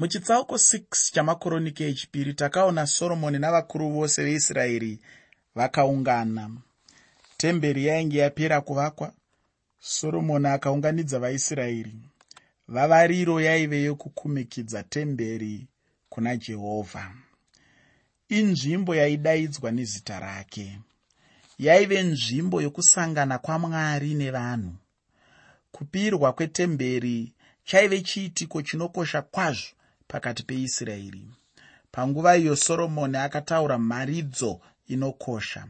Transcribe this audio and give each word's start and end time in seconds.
muchitsauko 0.00 0.54
6 0.54 1.12
chamakoronike 1.12 1.88
echipiri 1.88 2.34
takaona 2.34 2.86
soromoni 2.86 3.38
navakuru 3.38 3.90
vose 3.90 4.24
veisraeri 4.24 4.98
vakaungana. 5.54 6.50
Temberi 7.36 7.86
yainge 7.86 8.18
yapera 8.18 8.60
kuvakwa. 8.60 9.12
Soromoni 9.80 10.46
akaunganidza 10.46 11.18
vaisraeri. 11.18 11.94
Vavariro 12.68 13.40
yaive 13.40 13.82
yokukumikidza 13.82 14.82
temberi 14.82 15.66
kuna 16.08 16.36
jehovha. 16.36 17.12
Inzvimbo 18.28 18.94
yaidaidzwa 18.94 19.70
nezita 19.70 20.20
rake. 20.20 20.78
Yaive 21.58 22.02
nzvimbo 22.02 22.62
yokusangana 22.62 23.38
kwamwari 23.38 24.14
nevanhu. 24.14 24.74
Kupirwa 25.72 26.32
kwetemberi 26.32 27.32
chaive 27.64 28.00
chiitiko 28.00 28.62
chinokosha 28.62 29.22
kwazvo 29.22 29.68
pakati 30.10 30.42
peisraeri 30.42 31.24
panguva 31.92 32.36
iyo 32.36 32.56
soromoni 32.56 33.16
akataura 33.16 33.78
mharidzo 33.78 34.60
inokosha. 34.86 35.66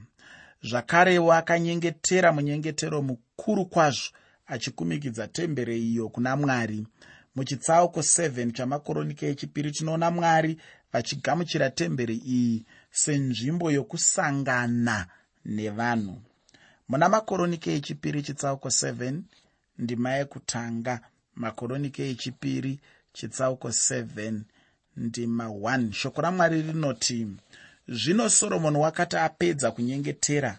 Zvakarewo 0.63 1.33
akanyengetera 1.33 2.33
munyengetero 2.33 3.03
mukuru 3.03 3.67
kwazvo 3.67 4.11
achikumikidza 4.47 5.29
temberi 5.29 5.77
iyo 5.91 6.09
kuna 6.09 6.37
mwari. 6.37 6.87
Muchitsauko 7.35 8.01
7 8.01 8.53
chamakoronike 8.53 9.27
echipiri 9.29 9.71
tinoona 9.73 10.11
mwari 10.11 10.59
vachigamuchira 10.93 11.71
temberi 11.71 12.17
iyi 12.17 12.65
senzvimbo 12.91 13.71
yokusangana 13.71 15.07
nevanhu. 15.45 16.23
Muna 16.89 17.09
makoronike 17.09 17.75
echipiri 17.75 18.23
chitsauko 18.23 18.69
7 18.69 19.21
ndima 19.79 20.11
yekutanga. 20.11 21.01
Makoronike 21.35 22.11
echipiri 22.11 22.81
chitsauko 23.13 23.69
7 23.69 24.41
ndima 24.97 25.45
1 25.45 25.93
shoko 25.93 26.21
ramwari 26.21 26.63
rinoti 26.63 27.27
zvino 27.89 28.29
soromoni 28.29 28.79
wakati 28.79 29.17
apedza 29.17 29.71
kunyengetera 29.71 30.59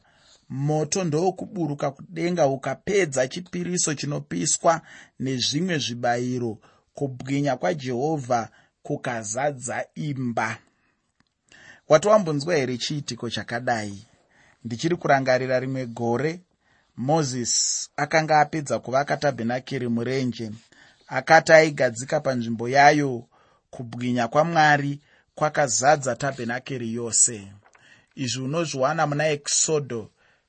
moto 0.49 1.03
ndowokuburuka 1.03 1.91
kudenga 1.91 2.47
ukapedza 2.47 3.27
chipiriso 3.27 3.93
chinopiswa 3.93 4.81
nezvimwe 5.19 5.77
zvibayiro 5.77 6.57
kubwinya 6.93 7.55
kwajehovha 7.57 8.49
kukazadza 8.83 9.85
imba. 9.95 10.57
Wati 11.89 12.07
wambonzwa 12.07 12.55
here 12.55 12.77
chiitiko 12.77 13.29
chakadai? 13.29 14.05
Ndichiri 14.65 14.95
kurangarira 14.95 15.59
rimwe 15.59 15.85
gore 15.85 16.41
mozisi 16.97 17.89
akanga 17.95 18.39
apedza 18.39 18.79
kuvaka 18.79 19.17
tabhenakeri 19.17 19.87
murenje 19.87 20.51
akati 21.17 21.51
aigadzika 21.51 22.19
panzvimbo 22.19 22.69
yayo 22.69 23.27
kubwinya 23.69 24.27
kwamwari 24.27 24.99
kwakazadza 25.35 26.15
tabhenakeri 26.15 26.93
yose. 26.93 27.35
Izvi 28.15 28.41
unozviwana 28.41 29.07
muna 29.07 29.25
ekisodho 29.35 30.01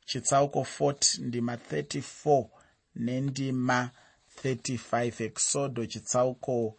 chitsauko 0.09 0.61
40 0.81 1.23
ndima 1.27 1.55
34 1.57 2.47
nendima 2.97 3.91
35 4.45 5.25
ekisodho 5.25 5.87
chitsauko 5.87 6.77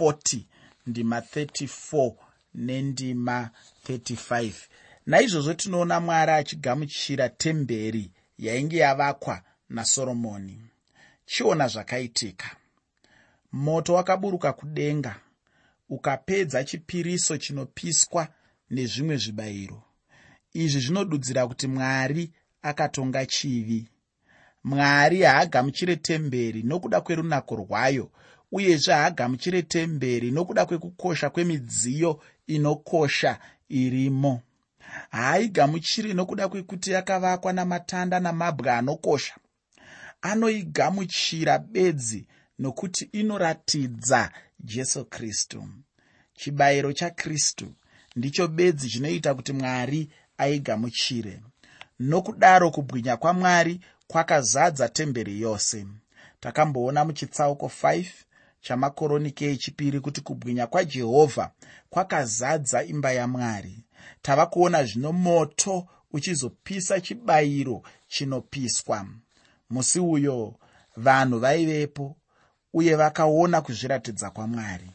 40 0.00 0.40
ndima 0.86 1.20
34 1.20 2.14
nendima 2.54 3.50
35 3.88 4.52
naizvozvo 5.06 5.54
tinoona 5.54 6.00
mwari 6.00 6.32
achigamuchira 6.32 7.28
temberi 7.28 8.10
yainge 8.38 8.76
yavakwa 8.76 9.42
nasoromoni. 9.68 10.56
Chiona 11.26 11.68
zvakaitika 11.68 12.56
moto 13.52 13.94
wakaburuka 13.94 14.52
kudenga 14.52 15.16
ukapedza 15.88 16.64
chipiriso 16.64 17.36
chinopiswa 17.36 18.28
nezvimwe 18.70 19.16
zvibayiro. 19.16 19.82
Izvi 20.52 20.80
zvinodudzira 20.80 21.46
kuti 21.46 21.66
mwari 21.66 22.32
akatonga 22.62 23.26
chivi. 23.26 23.88
Mwari 24.64 25.22
haagamuchire 25.22 25.96
temberi 25.96 26.62
nokuda 26.62 27.00
kwerunako 27.00 27.56
rwayo 27.56 28.10
uyezve 28.52 28.92
haagamuchire 28.92 29.62
temberi 29.62 30.30
nokuda 30.30 30.66
kwekukosha 30.66 31.30
kwemidziyo 31.30 32.22
inokosha 32.46 33.38
irimo. 33.68 34.40
Haaigamuchiri 35.10 36.14
nokuda 36.14 36.48
kwekuti 36.48 36.90
yakavakwa 36.90 37.52
namatanda 37.52 38.20
namabwe 38.20 38.70
anokosha. 38.70 39.34
Anoigamuchira 40.22 41.58
bedzi 41.58 42.26
nokuti 42.60 43.08
inoratidza 43.12 44.30
jesu 44.60 45.04
kristu. 45.04 45.68
Chibayiro 46.34 46.92
chakristu 46.92 47.66
ndicho 48.16 48.48
bedzi 48.48 48.88
chinoita 48.88 49.34
kuti 49.34 49.52
mwari 49.52 50.08
aigamuchire. 50.38 51.40
Nokudaro 51.98 52.70
kubwinya 52.70 53.16
kwamwari 53.16 53.80
kwakazadza 54.06 54.88
temberi 54.88 55.40
yose. 55.40 55.86
Takamboona 56.40 57.04
muchitsauko 57.04 57.66
5 57.82 58.04
chamakoronike 58.60 59.50
echipiri 59.50 60.00
kuti 60.00 60.20
kubwinya 60.20 60.66
kwajehovha 60.66 61.50
kwakazadza 61.90 62.84
imba 62.84 63.12
yamwari 63.12 63.84
tava 64.22 64.46
kuona 64.46 64.84
zvino 64.84 65.12
moto 65.12 65.86
uchizopisa 66.12 67.00
chibayiro 67.00 67.82
chinopiswa. 68.08 69.06
Musi 69.70 70.00
uyo 70.00 70.54
vanhu 70.96 71.38
vaivepo 71.38 72.16
uye 72.72 72.94
vakaona 72.96 73.60
kuzviratidza 73.60 74.30
kwamwari. 74.30 74.90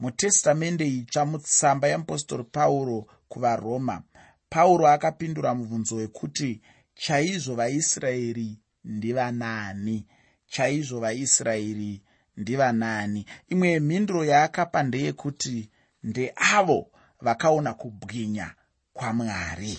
Mutestamende 0.00 0.86
itsva 0.88 1.24
mutsamba 1.26 1.88
yeapostori 1.88 2.44
pauro 2.44 3.06
kuvaroma. 3.28 4.02
Pauro 4.48 4.86
akapindura 4.88 5.54
mubvunzo 5.54 5.96
wekuti 5.96 6.60
chaizvo 6.94 7.54
vaisraeri 7.54 8.58
ndivanani? 8.84 10.06
Chaizvo 10.46 11.00
vaisraeri 11.00 12.02
ndivanani? 12.36 13.26
Imwe 13.48 13.68
yemhinduro 13.68 14.24
yaakapa 14.24 14.82
ndeyekuti 14.82 15.70
ndeavo 16.02 16.90
vakaona 17.20 17.74
kubwinya 17.74 18.54
kwamwari. 18.92 19.78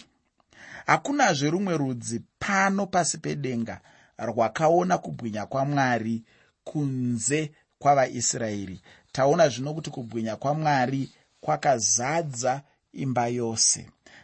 Hakunazve 0.85 1.49
rumwe 1.49 1.77
rudzi 1.77 2.21
pano 2.39 2.85
pasi 2.87 3.17
pedenga 3.17 3.81
rwakaona 4.17 4.97
kubwinya 4.97 5.45
kwamwari 5.45 6.23
kunze 6.69 7.51
kwavaisraeri. 7.79 8.81
Taona 9.11 9.49
zvino 9.49 9.73
kuti 9.73 9.89
kubwinya 9.89 10.35
kwamwari 10.35 11.09
kwakazadza 11.41 12.61
imba 12.93 13.27
yose. 13.27 13.79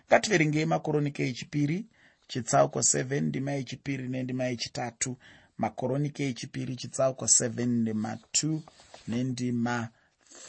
Ngativerengei 0.08 0.66
makoronike 0.66 1.28
echipiri 1.30 1.86
chitsauko 2.28 2.80
7 2.80 3.22
ndima 3.22 3.52
yechipiri 3.52 4.08
nendima 4.10 4.44
yechitatu 4.44 5.18
makoronike 5.58 6.28
echipiri 6.30 6.76
chitsauko 6.76 7.26
7 7.26 7.66
ndima 7.66 8.18
2 8.34 8.60
nendima 9.08 9.90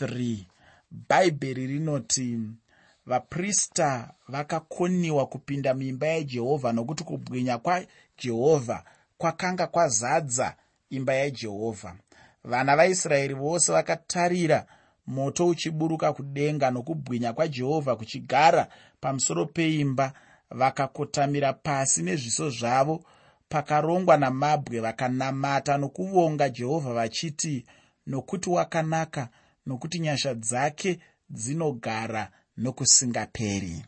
3 0.01 0.37
bhaibheri 1.09 1.67
rinoti 1.67 2.39
vaprista 3.06 4.15
vakakoniwa 4.29 5.27
kupinda 5.27 5.75
muimba 5.75 6.06
yajehovha 6.06 6.73
nokuti 6.73 7.05
kubwinya 7.05 7.59
kwajehovha 7.59 8.85
kwakanga 9.19 9.67
kwazadza 9.67 10.56
imba 10.91 11.15
yajehovha 11.15 11.97
vana 12.45 12.77
vaisraeri 12.77 13.35
vose 13.35 13.73
vakatarira 13.73 14.67
moto 15.07 15.47
uchiburuka 15.49 16.13
kudenga 16.13 16.71
nokubwinya 16.71 17.33
kwajehovha 17.33 17.97
kuchigara 17.97 18.69
pamusoro 19.01 19.47
peimba. 19.47 20.13
Vakakotamira 20.51 21.53
pasi 21.53 22.03
nezviso 22.03 22.51
zvavo 22.51 23.05
pakarongwa 23.49 24.17
namabwe 24.17 24.81
vakanamata 24.81 25.79
nokuvonga 25.79 26.49
jehovha 26.49 26.93
vachiti 26.93 27.65
nokuti 28.07 28.51
wakanaka 28.51 29.29
nokuti 29.67 29.99
nyasha 29.99 30.35
dzake 30.35 30.99
dzinogara 31.31 32.31
nokusingaperi 32.56 33.85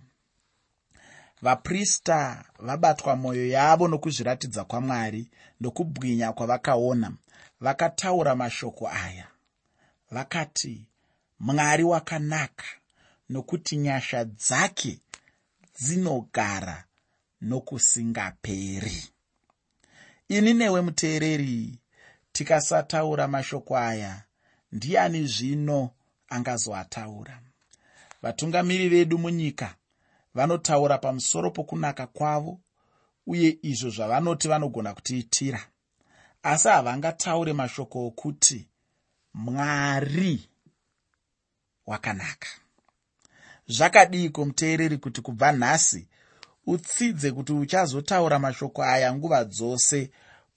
vaprista 1.42 2.44
vabatwa 2.58 3.16
mwoyo 3.16 3.46
yavo 3.48 3.88
nokuzviratidza 3.88 4.64
kwamwari 4.64 5.30
nokubwinya 5.60 6.32
kwavakaona. 6.32 7.12
Vakataura 7.60 8.34
mashoko 8.34 8.88
aya. 8.88 9.26
Vakati 10.10 10.86
mwari 11.40 11.84
wakanaka 11.84 12.64
nokuti 13.28 13.76
nyasha 13.76 14.24
dzake 14.24 14.98
dzinogara 15.80 16.84
nokusingaperi. 17.40 19.02
Ini 20.28 20.54
newe 20.54 20.80
muteereri 20.80 21.78
tikasataura 22.32 23.28
mashoko 23.28 23.76
aya. 23.78 24.22
Ndiani 24.72 25.26
zvino 25.26 25.90
angazoataura? 26.28 27.40
Vatungamiri 28.22 28.88
vedu 28.88 29.18
munyika 29.18 29.74
vanotaura 30.34 30.98
pamusoro 30.98 31.50
pokunaka 31.50 32.06
kwavo 32.06 32.60
uye 33.26 33.58
izvo 33.62 33.90
zvavanoti 33.90 34.48
vanogona 34.48 34.94
kutiitira. 34.94 35.60
Asi 36.42 36.68
havangataure 36.68 37.52
mashoko 37.52 38.06
okuti 38.06 38.68
mwari 39.34 40.48
wakanaka. 41.86 42.48
Zvakadiko 43.68 44.44
muteereri 44.44 44.98
kuti 44.98 45.20
kubva 45.22 45.52
nhasi 45.52 46.08
utsidze 46.66 47.32
kuti 47.32 47.52
uchazotaura 47.52 48.38
mashoko 48.38 48.82
aya 48.82 49.14
nguva 49.14 49.44
dzose 49.44 50.10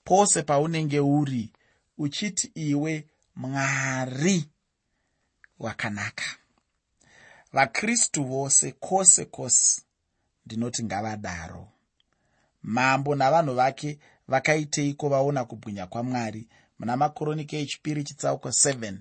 pose 0.04 0.44
paunenge 0.44 1.00
uri 1.00 1.52
uchiti 1.98 2.52
iwe 2.56 3.08
mwari 3.36 4.46
wakanaka 5.60 6.41
vakristu 7.54 8.24
vose 8.24 8.72
kwose 8.72 9.26
kwose 9.26 9.82
ndinoti 10.46 10.84
ngavadaro. 10.84 11.68
Mambo 12.64 13.16
navanhu 13.16 13.54
vake 13.56 14.00
vakaiteiko 14.28 15.10
vaona 15.10 15.46
kubwinya 15.46 15.88
kwamwari? 15.88 16.48
Muna 16.80 16.98
makoronike 16.98 17.60
echipiri 17.62 18.04
chitsauko 18.04 18.50
7 18.50 18.94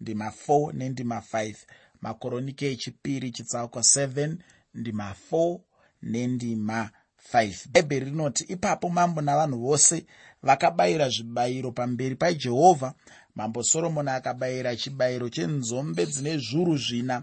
ndima 0.00 0.32
4 0.48 0.72
nendima 0.72 1.18
5 1.32 1.54
makoronike 2.00 2.72
echipiri 2.72 3.30
chitsauko 3.30 3.78
7 3.78 4.36
ndima 4.74 5.14
4 5.32 5.58
nendima 6.02 6.90
5 7.32 7.68
bhaibheri 7.68 8.04
rinoti 8.04 8.44
ipapo 8.44 8.88
mambo 8.88 9.20
navanhu 9.20 9.58
vose 9.60 10.06
vakabayira 10.42 11.08
zvibayiro 11.08 11.72
pamberi 11.72 12.14
pajehovha 12.16 12.94
mambo 13.36 13.62
soromoni 13.62 14.10
akabayira 14.10 14.76
chibayiro 14.76 15.28
chenzombe 15.28 16.06
dzine 16.06 16.38
zviuru 16.38 16.76
zvina 16.76 17.16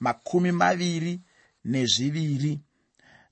makumi 0.00 0.52
maviri 0.52 1.20
nezviviri 1.64 2.60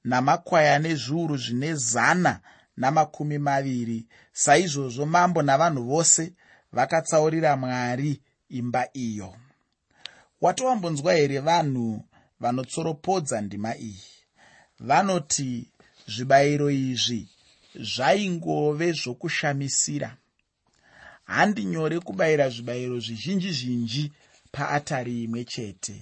namakwaya 0.05 0.79
nezviuru 0.79 1.37
zvine 1.37 1.75
zana 1.75 2.41
namakumi 2.77 3.39
maviri. 3.39 4.07
Saizvozvo 4.33 5.07
mambo 5.07 5.43
navanhu 5.43 5.83
vose 5.85 6.33
vakatsaurira 6.73 7.57
mwari 7.57 8.21
imba 8.49 8.89
iyo. 8.93 9.35
Watowambonzwa 10.41 11.15
here 11.15 11.39
vanhu 11.41 12.05
vanotsoropodza 12.41 13.41
ndima 13.41 13.77
iyi? 13.77 14.03
Vanoti 14.81 15.71
zvibayiro 16.07 16.71
izvi 16.71 17.29
zvaingove 17.75 18.93
zvokushamisira 18.93 20.17
handi 21.27 21.65
nyore 21.65 22.01
kubayira 22.01 22.49
zvibayiro 22.49 23.01
zvizhinji 23.01 23.53
zhinji 23.53 24.13
paatari 24.53 25.25
imwe 25.25 25.45
chete. 25.45 25.97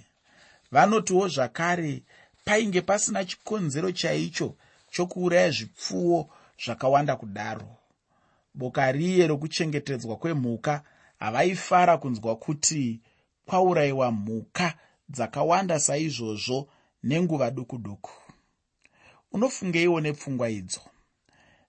Vanotiwo 0.72 1.28
zvakare 1.28 2.02
painge 2.44 2.80
pasina 2.80 3.24
chikonzero 3.24 3.92
chaicho 3.92 4.54
chokuuraya 4.90 5.50
zvipfuwo 5.50 6.30
zvakawanda 6.64 7.16
kudaro. 7.16 7.76
Boka 8.54 8.92
riye 8.92 9.26
rokuchengetedzwa 9.26 10.16
kwemhuka 10.16 10.82
havaifara 11.18 11.98
kunzwa 11.98 12.36
kuti 12.36 13.00
kwaurayiwa 13.46 14.12
mhuka 14.12 14.74
dzakawanda 15.08 15.80
saizvozvo 15.80 16.68
nenguva 17.02 17.50
duku 17.50 17.78
duku 17.78 18.10
unofungeiwo 19.32 20.00
nepfungwa 20.00 20.50
idzo. 20.50 20.80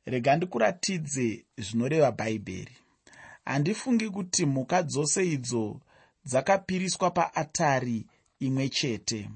Rega 0.05 0.35
ndikuratidze 0.35 1.45
zvinoreva 1.57 2.11
bhaibheri 2.11 2.75
handifungi 3.45 4.09
kuti 4.09 4.45
mhuka 4.45 4.83
dzose 4.83 5.27
idzo 5.35 5.79
dzakapiriswa 6.25 7.11
paatari 7.11 8.05
imwe 8.39 8.69
chete 8.69 9.29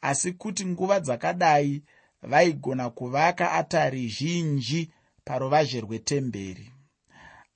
asi 0.00 0.32
kuti 0.32 0.66
nguva 0.66 1.00
dzakadai 1.00 1.82
vaigona 2.22 2.90
kuvaka 2.90 3.52
atari 3.52 4.08
zhinji 4.08 4.90
paruvazhe 5.24 5.80
rwetemberi. 5.80 6.72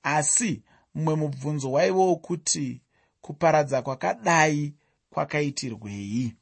Asi 0.03 0.61
mumwe 0.93 1.15
mubvunzo 1.15 1.71
waivowo 1.71 2.15
kuti 2.15 2.81
kuparadza 3.21 3.81
kwakadai 3.81 4.73
kwakaitirwei. 5.09 6.33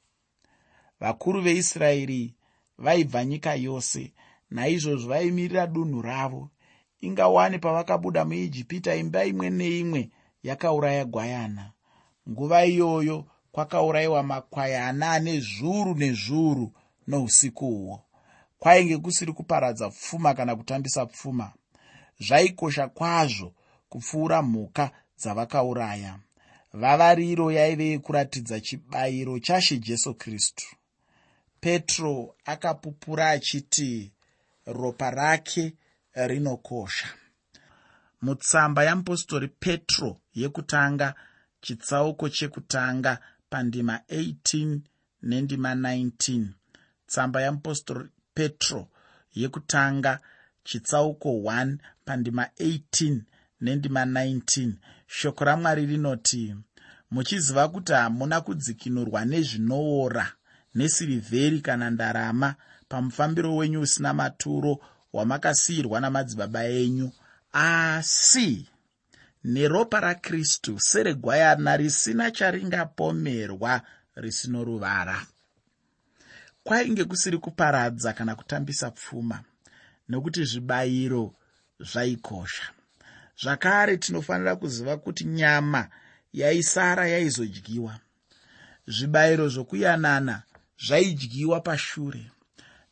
Vakuru 0.99 1.41
veisraeri 1.41 2.35
vaibva 2.77 3.25
nyika 3.25 3.55
yose 3.55 4.13
naizvozvo 4.49 5.09
vaimirira 5.09 5.67
dunhu 5.67 6.01
ravo 6.01 6.49
ingawani 7.01 7.59
pavakabuda 7.59 8.25
muijipita 8.25 8.95
imba 8.95 9.25
imwe 9.25 9.49
neimwe 9.49 10.09
yakauraya 10.43 11.05
gwayana 11.05 11.71
nguva 12.29 12.65
iyoyo 12.65 13.25
kwakaurayiwa 13.51 14.23
makwayana 14.23 15.11
ane 15.11 15.39
zviuru 15.39 15.95
nezviuru 15.95 16.71
nousikuhwo 17.07 18.01
kwainge 18.61 18.97
kusiri 18.97 19.33
kuparadza 19.33 19.89
pfuma 19.89 20.33
kana 20.33 20.55
kutambisa 20.55 21.05
pfuma. 21.05 21.51
Zvaikosha 22.19 22.87
kwazvo 22.87 23.53
kupfuura 23.89 24.41
mhuka 24.41 24.91
dzavakauraya. 25.19 26.19
Vavariro 26.73 27.51
yaive 27.51 27.85
yekuratidza 27.85 28.59
chibayiro 28.59 29.39
chashe 29.39 29.77
jesu 29.77 30.13
kristu. 30.13 30.65
Petro 31.59 32.35
akapupura 32.45 33.29
achiti 33.29 34.11
ropa 34.65 35.11
rake 35.11 35.73
rinokosha. 36.13 37.07
Mutsamba 38.21 38.83
yamupostori 38.83 39.47
petro 39.47 40.21
yekutanga 40.33 41.15
chitsauko 41.61 42.29
chekutanga 42.29 43.19
pandima 43.49 43.99
18 44.09 44.79
nendima 45.23 45.75
19 45.75 46.45
tsamba 47.07 47.41
yamupostori 47.41 48.09
petro 48.33 48.87
yekutanga 49.33 50.19
chitsauko 50.63 51.29
1 51.29 51.77
pandima 52.05 52.43
18 52.59 53.21
nendima 53.61 54.05
19 54.05 54.73
shoko 55.07 55.43
ramwari 55.45 55.85
rinoti 55.85 56.55
muchiziva 57.11 57.67
kuti 57.67 57.93
hamuna 57.93 58.41
kudzikinurwa 58.41 59.25
nezvinoora 59.25 60.25
nesirivheri 60.75 61.61
kana 61.61 61.89
ndarama 61.89 62.55
pamufambiro 62.89 63.55
wenyu 63.55 63.81
usina 63.81 64.13
maturo 64.13 64.79
wamakasiyirwa 65.13 65.99
namadzibaba 65.99 66.63
enyu 66.65 67.11
asi 67.53 68.67
neropa 69.43 69.99
rakristu 69.99 70.79
seregwayana 70.79 71.77
risina 71.77 72.31
charingapomerwa 72.31 73.81
risino 74.15 74.63
ruvara. 74.63 75.25
Kwainge 76.63 77.03
kusiri 77.05 77.37
kuparadza 77.37 78.13
kana 78.13 78.35
kutambisa 78.35 78.91
pfuma 78.91 79.43
nokuti 80.09 80.45
zvibayiro 80.45 81.33
zvaikosha. 81.79 82.63
Zvakare 83.41 83.97
tinofanira 83.97 84.55
kuziva 84.55 84.97
kuti 84.97 85.25
nyama 85.25 85.87
yaisara 86.33 87.07
yaizodyiwa. 87.07 87.99
Zvibayiro 88.87 89.49
zvokuyanana 89.49 90.43
zvaidyiwa 90.85 91.61
pashure 91.61 92.31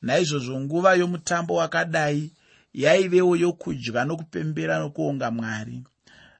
naizvozvo 0.02 0.60
nguva 0.60 0.94
yomutambo 0.96 1.54
wakadai 1.56 2.32
yaivewo 2.74 3.36
yokudya 3.36 4.06
nokupembera 4.06 4.80
nokuonga 4.80 5.32
mwari. 5.32 5.84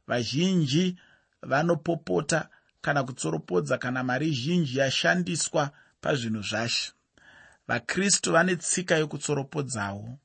Vazhinji 0.08 0.98
vanopopota 1.42 2.50
kana 2.82 3.04
kutsoropodza 3.04 3.78
kana 3.78 4.04
mari 4.04 4.32
zhinji 4.32 4.80
yashandiswa 4.80 5.72
pazvinhu 6.02 6.42
zvashe 6.42 6.92
vakristu 7.68 8.32
vane 8.32 8.56
tsika 8.56 8.96
yokutsoropodzawo. 8.98 10.18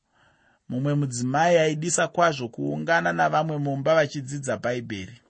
Mumwe 0.68 0.94
mudzimai 0.94 1.56
aidisa 1.58 2.08
kwazvo 2.08 2.48
kuungana 2.48 3.12
navamwe 3.12 3.58
mumba 3.58 3.94
vachidzidza 3.94 4.56
bhaibheri. 4.56 5.20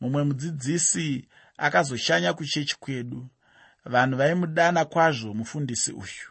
Mumwe 0.00 0.24
mudzidzisi 0.24 1.28
akazoshanya 1.56 2.32
kuchechi 2.32 2.76
kwedu. 2.80 3.28
Vanhu 3.84 4.16
vaimudana 4.16 4.84
kwazvo 4.84 5.34
mufundisi 5.34 5.92
uyu 5.92 6.26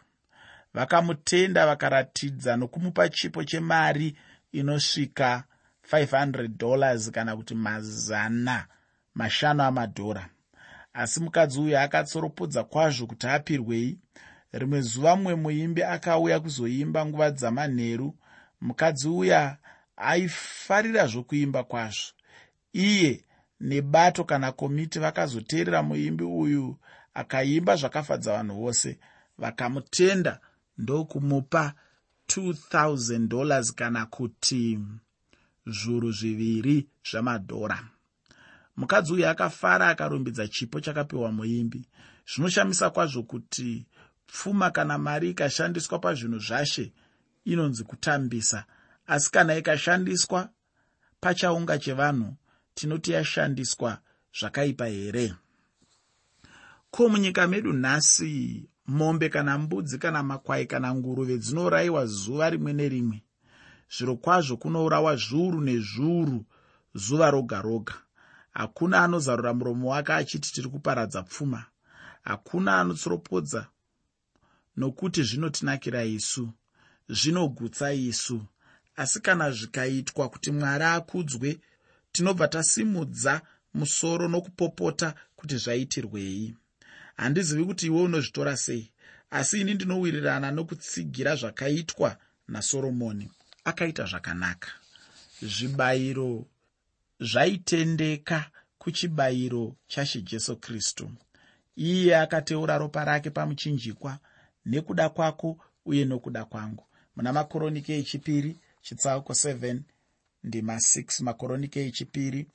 vakamutenda 0.74 1.66
vakaratidza 1.66 2.56
nokumupa 2.56 3.08
chipo 3.08 3.44
chemari 3.44 4.16
inosvika 4.52 5.44
500 5.92 6.48
dollars 6.48 7.10
kana 7.10 7.36
kuti 7.36 7.54
mazana 7.54 8.66
mashanu 9.14 9.62
amadhora. 9.62 10.28
Asi 10.92 11.20
mukadzi 11.20 11.60
uyu 11.60 11.78
akatsoropodza 11.78 12.64
kwazvo 12.64 13.06
kuti 13.06 13.26
apirwei. 13.26 13.98
Rimwe 14.52 14.80
zuva 14.80 15.16
mumwe 15.16 15.34
muimbi 15.34 15.82
akauya 15.82 16.40
kuzoimba 16.40 17.06
nguva 17.06 17.30
dzamanheru. 17.30 18.14
Mukadzi 18.60 19.08
uya 19.08 19.56
aifarira 19.96 21.06
zvokuimba 21.06 21.64
kwazvo. 21.64 22.12
Iye 22.72 23.24
nebato 23.60 24.24
kana 24.24 24.52
komiti 24.52 24.98
vakazoteerera 24.98 25.82
muimbi 25.82 26.24
uyu 26.24 26.76
akaimba 27.14 27.76
zvakafadza 27.76 28.32
vanhu 28.32 28.60
vose 28.60 28.98
vakamutenda 29.38 30.40
ndokumupa 30.78 31.74
2000 32.28 33.28
dollars 33.28 33.74
kana 33.74 34.06
kuti 34.06 34.78
zviuru 35.66 36.12
zviviri 36.12 36.88
zvamadhora. 37.10 37.88
Mukadzi 38.76 39.12
uyu 39.12 39.28
akafara 39.28 39.88
akarumbidza 39.88 40.48
chipo 40.48 40.80
chakapiwa 40.80 41.32
muimbi. 41.32 41.88
Zvinoshamisa 42.34 42.90
kwazvo 42.90 43.22
kuti 43.22 43.86
pfuma 44.26 44.70
kana 44.70 44.98
mari 44.98 45.30
ikashandiswa 45.30 45.98
pazvinhu 45.98 46.38
zvashe 46.38 46.92
inonzi 47.44 47.84
kutambisa. 47.84 48.64
Asi 49.06 49.30
kana 49.30 49.56
ikashandiswa 49.56 50.48
pachaunga 51.20 51.78
chevanhu 51.78 52.36
tinoti 52.74 53.12
yashandiswa 53.12 53.98
zvakaipa 54.38 54.86
here? 54.86 55.34
Ko 56.90 57.08
munyika 57.08 57.46
medu 57.46 57.72
nhasi 57.72 58.68
mombe 58.86 59.28
kana 59.28 59.58
mbudzi 59.58 59.98
kana 59.98 60.22
makwai 60.22 60.66
kana 60.66 60.94
nguruve 60.94 61.38
dzinourayiwa 61.38 62.06
zuva 62.06 62.50
rimwe 62.50 62.72
nerimwe. 62.72 63.22
Zviro 63.96 64.16
kwazvo 64.16 64.56
kunourawa 64.56 65.16
zviuru 65.16 65.60
nezviuru 65.60 66.44
zuva 66.94 67.30
roga 67.30 67.62
roga. 67.62 67.94
Hakuna 68.50 69.04
anozarura 69.04 69.54
muromo 69.54 69.90
wake 69.90 70.12
achiti 70.12 70.52
tiri 70.52 70.68
kuparadza 70.68 71.22
pfuma. 71.22 71.64
Hakuna 72.22 72.80
anotsoropodza 72.80 73.66
nokuti 74.76 75.22
zvinotinakira 75.22 76.04
isu 76.04 76.48
zvinogutsa 77.08 77.92
isu. 77.92 78.40
Asi 78.96 79.20
kana 79.20 79.50
zvikaitwa 79.50 80.28
kuti 80.28 80.50
mwari 80.50 80.84
akudzwe 80.84 81.60
tinobva 82.12 82.48
tasimudza 82.48 83.40
musoro 83.74 84.28
nokupopota 84.28 85.14
kuti 85.36 85.56
zvaitirwei 85.56 86.54
handizivi 87.16 87.64
kuti 87.64 87.86
iwe 87.86 88.02
unozvitora 88.02 88.56
sei 88.56 88.92
asi 89.30 89.60
ini 89.60 89.74
ndinowirirana 89.74 90.50
nokutsigira 90.50 91.36
zvakaitwa 91.36 92.16
nasoromoni. 92.48 93.30
Akaita 93.64 94.04
zvakanaka. 94.04 94.70
Zvibayiro 95.42 96.46
zvaitendeka 97.20 98.50
kuchibayiro 98.78 99.76
chashe 99.86 100.20
jesu 100.22 100.56
kristu. 100.56 101.10
Iye 101.76 102.16
akateura 102.16 102.78
ropa 102.78 103.04
rake 103.04 103.30
pamuchinjikwa 103.30 104.18
nekuda 104.66 105.08
kwako 105.08 105.58
uye 105.84 106.04
nokuda 106.04 106.44
kwangu. 106.44 106.84
Muna 107.16 107.32
makoronike 107.32 107.98
echipiri 107.98 108.60
chitsauko 108.82 109.32
7 109.32 109.80
ndima 110.44 110.76
6 110.76 111.24
makoronike 111.24 111.86
echipiri 111.86 112.46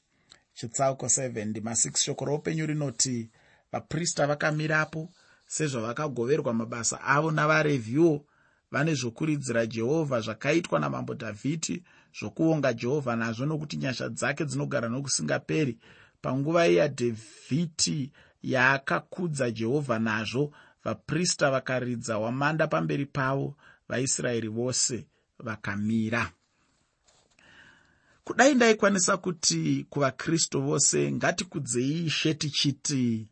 chitsauko 0.53 1.05
7 1.05 1.45
ndima 1.45 1.71
6 1.71 1.97
shoko 1.97 2.25
roupenyu 2.25 2.65
rinoti 2.65 3.29
vaprista 3.77 4.27
vakamirapo 4.27 5.09
sezvavakagoverwa 5.45 6.53
mabasa 6.53 7.01
avo 7.01 7.31
navarevhiwo 7.31 8.25
vane 8.71 8.93
zvokuridzira 8.93 9.65
jehovha 9.65 10.21
zvakaitwa 10.21 10.79
namambo 10.79 11.13
dhavhidhi 11.13 11.83
zvokuonga 12.19 12.73
jehovha 12.73 13.15
nazvo 13.15 13.45
nokuti 13.45 13.77
nyasha 13.77 14.09
dzake 14.09 14.45
dzinogara 14.45 14.89
nokusingaperi. 14.89 15.77
Panguva 16.21 16.65
yadhavhidhi 16.65 18.11
yaakakudza 18.43 19.51
jehovha 19.51 19.99
nazvo 19.99 20.53
vaprista 20.83 21.51
vakaridza 21.51 22.17
wamanda 22.17 22.67
pamberi 22.67 23.05
pavo 23.05 23.55
vaisraeri 23.89 24.47
vose 24.47 25.05
vakamira. 25.39 26.31
Kudai 28.23 28.55
ndaikwanisa 28.55 29.17
kuti 29.17 29.85
kuvakristu 29.89 30.61
vose 30.61 31.11
ngatikudzei 31.11 32.05
ishe 32.05 32.33
tichiti 32.33 33.27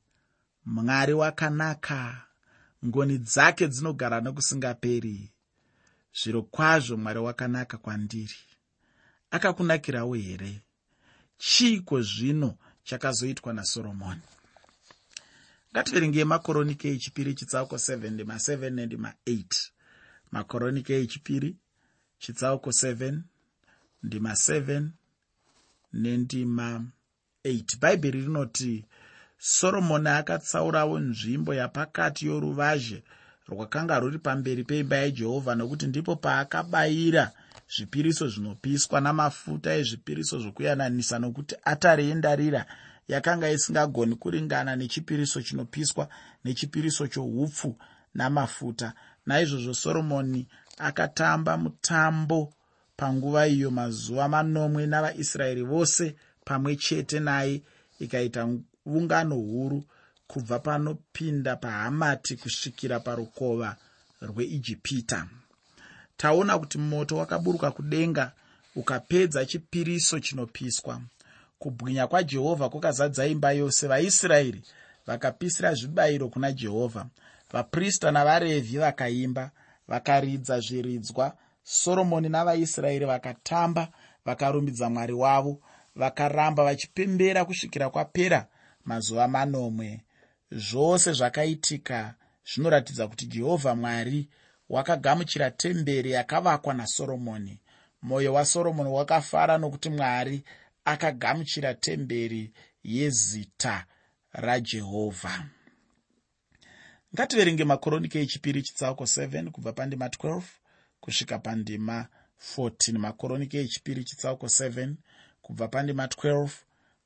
mwari 0.65 1.13
wakanaka. 1.13 2.21
Ngoni 2.85 3.17
dzake 3.17 3.67
dzinogara 3.67 4.21
nokusingaperi. 4.21 5.31
Zviro 6.13 6.41
kwazvo 6.41 6.97
mwari 6.97 7.19
wakanaka 7.19 7.77
kwandiri. 7.77 8.35
Akakunakirawo 9.31 10.13
here? 10.15 10.61
Chiiko 11.37 12.01
zvino 12.01 12.57
chakazoitwa 12.83 13.53
nasoromoni? 13.53 14.21
Ngativerengei 15.71 16.23
makoronike 16.23 16.89
echipiri 16.89 17.33
chitsauko 17.33 17.75
7 17.75 18.09
ndima 18.09 18.35
7 18.35 18.69
nendima 18.69 19.13
8 19.27 19.43
makoronike 20.31 20.93
echipiri 21.01 21.57
chitsauko 22.19 22.69
7 22.69 23.19
ndima 24.03 24.31
7 24.31 24.87
nendima 25.93 26.85
8 27.45 27.79
bhaibheri 27.79 28.21
rinoti 28.21 28.85
soromoni 29.47 30.09
akatsaurawo 30.09 30.99
nzvimbo 30.99 31.51
yapakati 31.53 32.21
yoruvazhe 32.29 32.99
rwakanga 33.49 33.99
rwuri 33.99 34.19
pamberi 34.25 34.63
peimba 34.63 34.95
yajehovha 35.03 35.55
nokuti 35.55 35.85
ndipo 35.87 36.15
paakabayira 36.15 37.25
zvipiriso 37.73 38.25
zvinopiswa 38.33 38.97
namafuta 39.01 39.69
ezvipiriso 39.79 40.35
zvokuyananisa 40.43 41.15
nokuti 41.19 41.55
atare 41.71 42.03
yendarira 42.09 42.61
yakanga 43.07 43.49
isingagoni 43.55 44.15
kuringana 44.15 44.75
nechipiriso 44.75 45.41
chinopiswa 45.41 46.07
nechipiriso 46.43 47.07
choupfu 47.07 47.69
namafuta. 48.15 48.93
Naizvozvo 49.25 49.73
soromoni 49.73 50.47
akatamba 50.77 51.57
mutambo 51.57 52.53
panguva 52.97 53.47
iyo 53.47 53.71
mazuva 53.71 54.29
manomwe 54.29 54.85
navaisraeri 54.87 55.63
vose 55.63 56.15
pamwe 56.45 56.75
chete 56.75 57.19
naye 57.19 57.61
ikaita 57.99 58.47
ungano 58.85 59.35
huru 59.35 59.83
kubva 60.27 60.59
panopinda 60.59 61.55
pahamati 61.55 62.35
kusvikira 62.35 62.99
parukova 62.99 63.75
rweijipita. 64.21 65.27
Taona 66.17 66.59
kuti 66.59 66.77
moto 66.77 67.17
wakaburuka 67.17 67.71
kudenga 67.71 68.31
ukapedza 68.75 69.45
chipiriso 69.45 70.19
chinopiswa. 70.19 71.01
Kubwinya 71.59 72.07
kwajehovha 72.07 72.69
kwakazadza 72.69 73.27
imba 73.27 73.51
yose. 73.51 73.87
Vaisraeri 73.87 74.63
vakapisira 75.07 75.73
zvibayiro 75.73 76.29
kuna 76.29 76.51
jehovha. 76.51 77.05
Vaprista 77.51 78.11
navarevhi 78.11 78.77
vakaimba 78.77 79.51
vakaridza 79.87 80.59
zviridzwa. 80.59 81.35
Soromoni 81.63 82.29
navaisraeri 82.29 83.05
vakatamba 83.05 83.87
vakarumbidza 84.25 84.89
mwari 84.89 85.13
wavo 85.13 85.59
vakaramba 85.95 86.63
vachipembera 86.63 87.45
kusvikira 87.45 87.89
kwapera 87.89 88.47
mazuva 88.85 89.27
manomwe. 89.27 90.01
Zvose 90.51 91.13
zvakaitika 91.13 92.15
zvinoratidza 92.49 93.07
kuti 93.07 93.25
jehovha 93.25 93.75
mwari 93.75 94.29
wakagamuchira 94.69 95.51
temberi 95.51 96.11
yakavakwa 96.11 96.73
nasoromoni. 96.73 97.59
Mwoyo 98.01 98.33
wasoromoni 98.33 98.89
wakafara 98.89 99.57
nokuti 99.57 99.89
mwari 99.89 100.43
akagamuchira 100.85 101.73
temberi 101.73 102.51
yezita 102.83 103.85
rajehovha. 104.31 105.45
Ngativerenge 107.15 107.63
makoronike 107.63 108.21
echipiri 108.21 108.61
chitsauko 108.61 109.03
7 109.03 109.51
kubva 109.51 109.73
pandima 109.73 110.07
12 110.07 110.41
kusvika 110.99 111.39
pandima 111.39 112.07
14 112.57 112.97
makoronike 112.97 113.59
echipiri 113.59 114.03
chitsauko 114.03 114.45
7 114.45 114.93
kubva 115.41 115.67
pandima 115.67 116.05
12 116.05 116.49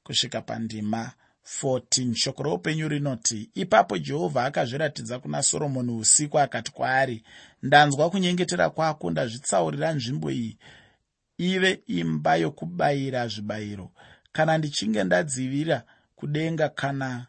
kusvika 0.03 0.41
pandima 0.41 1.11
14 1.45 2.15
shoko 2.15 2.43
roupenyu 2.43 2.87
rinoti 2.87 3.49
ipapo 3.53 3.97
jehovha 3.97 4.45
akazviratidza 4.45 5.19
kuna 5.19 5.43
soromoni 5.43 5.91
usiku 5.91 6.39
akati 6.39 6.71
kwaari 6.71 7.23
ndanzwa 7.63 8.09
kunyengetera 8.09 8.69
kwako 8.69 9.11
ndazvitsaurira 9.11 9.93
nzvimbo 9.93 10.31
iyi. 10.31 10.57
Ive 11.37 11.83
imba 11.87 12.35
yokubayira 12.35 13.27
zvibayiro. 13.27 13.91
Kana 14.31 14.57
ndichinge 14.57 15.03
ndadzivira 15.03 15.83
kudenga 16.15 16.69
kana 16.69 17.27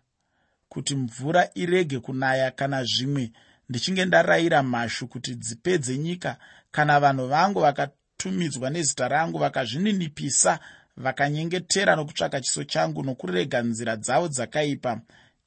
kuti 0.68 0.94
mvura 0.96 1.50
irege 1.54 1.98
kunaya 1.98 2.50
kana 2.50 2.84
zvimwe 2.84 3.32
ndichinge 3.68 4.04
ndarayira 4.04 4.62
mhashu 4.62 5.08
kuti 5.08 5.34
dzipedze 5.34 5.98
nyika. 5.98 6.36
Kana 6.70 7.00
vanhu 7.00 7.26
vangu 7.28 7.60
vakatumidzwa 7.60 8.70
nezita 8.70 9.08
rangu 9.08 9.38
vakazvininipisa 9.38 10.60
vakanyengetera 11.00 11.96
nokutsvaka 11.96 12.40
chiso 12.40 12.64
changu 12.64 13.02
nokurega 13.02 13.62
nzira 13.62 13.96
dzavo 13.96 14.28
dzakaipa. 14.28 15.00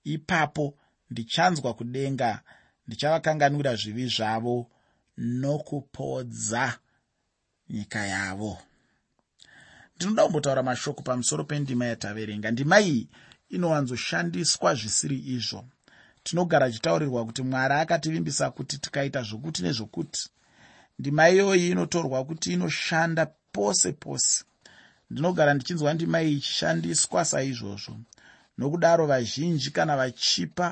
Ipapo 0.03 0.65
ndichanzwa 1.09 1.73
kudenga 1.73 2.41
ndichavakanganwira 2.87 3.75
zvivi 3.75 4.07
zvavo 4.15 4.55
nokupodza 5.17 6.65
nyika 7.69 8.05
yavo. 8.05 8.57
Ndinoda 9.95 10.23
kumbotaura 10.23 10.63
mashoko 10.63 11.01
pamusoro 11.03 11.43
pendima 11.43 11.85
yataverenga. 11.85 12.51
Ndima 12.51 12.81
iyi 12.81 13.09
inowanzoshandiswa 13.49 14.75
zvisiri 14.75 15.17
izvo. 15.35 15.65
Tinogara 16.23 16.71
chitaurirwa 16.71 17.25
kuti 17.25 17.41
mwari 17.41 17.73
akativimbisa 17.73 18.51
kuti 18.51 18.77
tikaita 18.77 19.21
zvokuti 19.21 19.63
nezvokuti. 19.63 20.29
Ndima 20.99 21.29
iyoyi 21.29 21.69
inotorwa 21.69 22.25
kuti 22.25 22.53
inoshanda 22.53 23.25
pose 23.51 23.91
pose 23.91 24.43
ndinogara 25.13 25.53
ndichinzwa 25.53 25.93
ndima 25.93 26.17
iyi 26.21 26.37
ichishandiswa 26.37 27.25
saizvozvo. 27.31 27.93
Nokudaro 28.57 29.03
vazhinji 29.11 29.69
kana 29.71 29.93
vachipa 29.97 30.67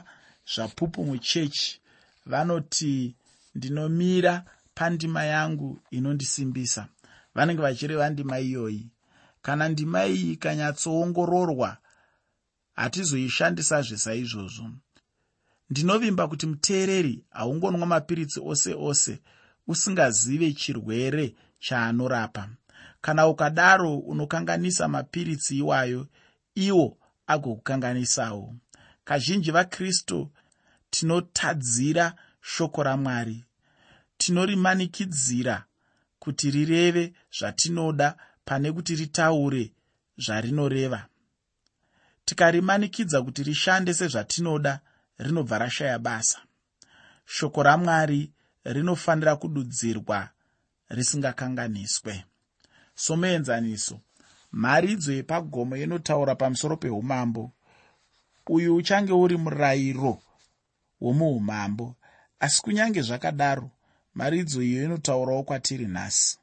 zvapupu 0.53 1.00
muchechi 1.05 1.79
vanoti 2.25 3.15
ndinomira 3.55 4.33
pandima 4.75 5.24
yangu 5.25 5.81
inondisimbisa. 5.91 6.88
Vanenge 7.36 7.62
vachireva 7.62 8.10
ndima 8.10 8.39
iyoyi. 8.39 8.88
Kana 9.41 9.69
ndima 9.69 10.05
iyi 10.05 10.31
ikanyatsoongororwa 10.33 11.77
hatizoishandisazve 12.75 13.98
saizvozvo. 13.98 14.69
Ndinovimba 15.69 16.27
kuti 16.27 16.45
muteereri 16.48 17.24
haungonwa 17.29 17.86
mapiritsi 17.88 18.39
ose 18.45 18.74
ose 18.74 19.19
usingazive 19.67 20.53
chirwere 20.53 21.36
chaanorapa 21.60 22.50
kana 23.01 23.27
ukadaro 23.27 23.98
unokanganisa 23.98 24.88
mapiritsi 24.88 25.58
iwayo 25.58 26.08
iwo 26.55 26.98
agokukanganisawo. 27.27 28.55
Kazhinji 29.03 29.51
vakristu 29.51 30.31
tinotadzira 30.89 32.15
shoko 32.41 32.84
ramwari 32.84 33.46
tinorimanikidzira 34.17 35.65
kuti 36.20 36.51
rireve 36.51 37.13
zvatinoda 37.39 38.17
pane 38.46 38.72
kuti 38.72 38.96
ritaure 38.96 39.74
zvarinoreva. 40.17 41.08
Tikarimanikidza 42.25 43.22
kuti 43.22 43.43
rishande 43.43 43.93
sezvatinoda 43.93 44.79
rinobva 45.17 45.58
rashaya 45.58 46.00
basa. 46.00 46.39
Shoko 47.25 47.63
ramwari 47.63 48.31
rinofanira 48.63 49.36
kududzirwa 49.36 50.29
risingakanganiswe 50.89 52.25
somuenzaniso. 53.01 54.00
Mharidzo 54.51 55.13
yepagomo 55.13 55.77
inotaura 55.77 56.36
pamusoro 56.36 56.77
peumambo. 56.77 57.51
Uyu 58.50 58.75
uchange 58.75 59.13
uri 59.13 59.38
murayiro 59.38 60.22
womuumambo 61.01 61.96
asi 62.39 62.62
kunyange 62.62 63.01
zvakadaro 63.01 63.70
mharidzo 64.15 64.62
iyo 64.63 64.84
inotaurawo 64.84 65.43
kwatiri 65.43 65.88
nhasi. 65.88 66.38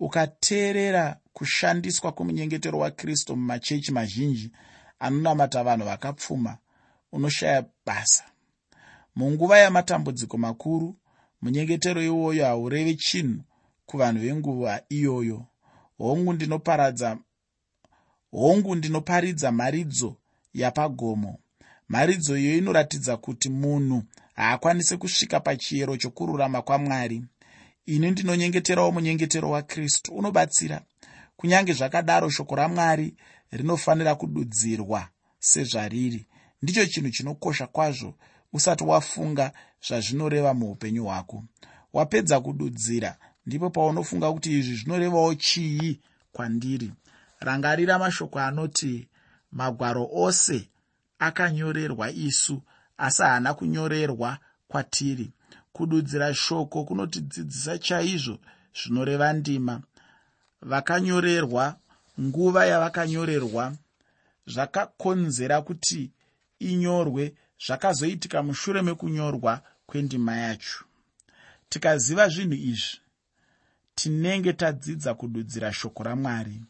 Ukateerera 0.00 1.16
kushandiswa 1.32 2.12
kwomunyengetero 2.12 2.78
wakristu 2.78 3.36
mumachechi 3.36 3.92
mazhinji 3.92 4.52
anonamata 4.98 5.64
vanhu 5.64 5.86
vakapfuma 5.86 6.58
unoshaya 7.12 7.64
basa. 7.86 8.24
Munguva 9.16 9.58
yamatambudziko 9.58 10.38
makuru 10.38 10.96
munyengetero 11.42 12.02
iwoyo 12.02 12.44
haurevi 12.44 12.96
chinhu 12.96 13.42
kuvanhu 13.86 14.20
venguva 14.20 14.82
iyoyo 14.88 15.46
hongu 16.02 16.32
ndinoparadza 16.32 17.18
hongu 18.30 18.74
ndinoparidza 18.74 19.52
mharidzo 19.52 20.16
yapagomo. 20.54 21.38
Mharidzo 21.88 22.38
iyo 22.38 22.58
inoratidza 22.58 23.16
kuti 23.16 23.48
munhu 23.48 24.02
haakwanisi 24.34 24.96
kusvika 24.96 25.40
pachiyero 25.40 25.96
chokururama 25.96 26.62
kwamwari. 26.62 27.24
Ini 27.86 28.10
ndinonyengeterawo 28.10 28.92
munyengetero 28.92 29.50
wakristu. 29.50 30.14
Unobatsira. 30.14 30.80
Kunyange 31.36 31.72
zvakadaro 31.72 32.30
shoko 32.30 32.54
ramwari 32.56 33.14
rinofanira 33.50 34.14
kududzirwa 34.14 35.08
sezvariri. 35.38 36.26
Ndicho 36.62 36.86
chinhu 36.86 37.10
chinokosha 37.10 37.66
kwazvo. 37.66 38.14
Usati 38.52 38.84
wafunga 38.84 39.52
zvazvinoreva 39.88 40.54
muupenyu 40.54 41.04
hwako. 41.04 41.44
Wapedza 41.92 42.40
kududzira 42.40 43.18
ndipo 43.46 43.70
paunofunga 43.70 44.32
kuti 44.32 44.58
izvi 44.58 44.74
zvinorevawo 44.76 45.34
chii 45.34 46.00
kwandiri. 46.32 46.92
Rangarira 47.40 47.98
mashoko 47.98 48.38
anoti 48.38 49.08
magwaro 49.52 50.08
ose 50.12 50.68
akanyorerwa 51.18 52.10
isu 52.10 52.62
asi 52.98 53.22
haana 53.22 53.54
kunyorerwa 53.54 54.38
kwatiri. 54.68 55.30
Kududzira 55.72 56.34
shoko 56.34 56.84
kunotidzidzisa 56.84 57.78
chaizvo 57.78 58.38
zvinoreva 58.78 59.32
ndima. 59.32 59.82
Vakanyorerwa 60.62 61.76
nguva 62.20 62.66
yavakanyorerwa 62.66 63.74
zvakakonzera 64.46 65.62
kuti 65.62 66.10
inyorwe 66.58 67.34
zvakazoitika 67.66 68.42
mushure 68.42 68.82
mekunyorwa 68.82 69.60
kwendima 69.86 70.36
yacho. 70.36 70.84
Tikaziva 71.68 72.28
zvinhu 72.28 72.54
izvi 72.54 73.01
tinenge 73.94 74.52
tadzidza 74.52 75.14
kududzira 75.14 75.72
shoko 75.72 76.02
ramwari. 76.02 76.62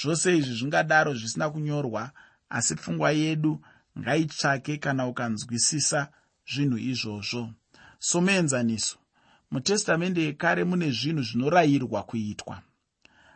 Zvose 0.00 0.38
izvi 0.38 0.54
zvingadaro 0.54 1.14
zvisina 1.14 1.50
kunyorwa 1.50 2.10
asi 2.48 2.74
pfungwa 2.74 3.10
yedu 3.10 3.60
ngaitsvake 3.98 4.76
kana 4.76 5.06
ukanzwisisa 5.06 6.08
zvinhu 6.52 6.78
izvozvo. 6.78 7.50
Somuenzaniso 7.98 8.96
mutestamende 9.50 10.22
yekare 10.22 10.64
mune 10.64 10.90
zvinhu 10.90 11.22
zvinorayirwa 11.22 12.02
kuitwa. 12.02 12.62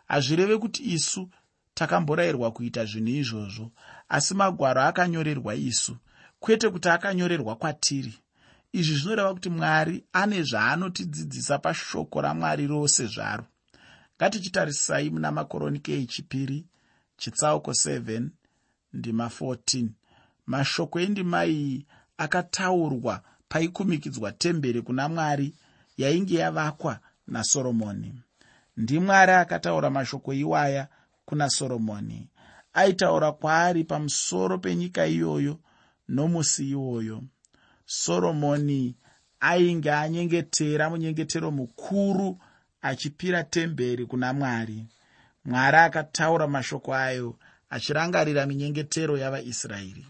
Hazvireve 0.09 0.59
kuti 0.59 0.83
isu 0.94 1.31
takamborayirwa 1.74 2.50
kuita 2.50 2.85
zvinhu 2.85 3.09
izvozvo 3.22 3.70
asi 4.09 4.35
magwaro 4.35 4.83
akanyorerwa 4.83 5.55
isu 5.55 5.96
kwete 6.40 6.70
kuti 6.70 6.88
akanyorerwa 6.88 7.57
kwatiri 7.57 8.14
izvi 8.78 8.94
zvinoreva 8.96 9.34
kuti 9.34 9.50
mwari 9.50 10.04
ane 10.12 10.42
zvaanotidzidzisa 10.42 11.58
pashoko 11.58 12.20
ramwari 12.20 12.66
rose 12.66 13.06
zvaro. 13.06 13.44
Ngatichitarisai 14.16 15.10
muna 15.10 15.30
makoronike 15.32 15.92
echipiri 16.02 16.58
chitsauko 17.16 17.70
7 17.70 18.28
ndima 18.92 19.26
14 19.26 19.88
mashoko 20.46 21.00
endima 21.00 21.46
iyi 21.46 21.86
akataurwa 22.24 23.14
paikumikidzwa 23.48 24.32
temberi 24.32 24.82
kuna 24.82 25.08
mwari 25.08 25.54
yainge 25.96 26.34
yavakwa 26.38 27.00
nasoromoni 27.26 28.10
ndimwari 28.76 29.32
akataura 29.32 29.90
mashoko 29.90 30.32
iwaya 30.32 30.88
kuna 31.24 31.50
soromoni. 31.50 32.28
Aitaura 32.72 33.32
kwaari 33.32 33.84
pamusoro 33.84 34.58
penyika 34.58 35.06
iyoyo 35.06 35.58
nomusi 36.08 36.70
iwoyo 36.70 37.22
soromoni 37.87 38.96
ainge 39.40 39.92
anyengetera 39.92 40.90
munyengetero 40.90 41.51
mukuru 41.51 42.38
achipira 42.83 43.44
temberi 43.44 44.07
kuna 44.07 44.33
mwari. 44.33 44.87
Mwari 45.44 45.77
akataura 45.77 46.46
mashoko 46.46 46.94
ayo 46.94 47.38
achirangarira 47.70 48.46
minyengetero 48.46 49.18
yavaisraeri 49.18 50.07